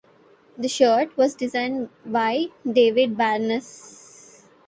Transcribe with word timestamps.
The 0.57 0.67
shirt 0.67 1.15
was 1.15 1.35
designed 1.35 1.89
by 2.03 2.47
David 2.67 3.15
Barnes. 3.15 4.47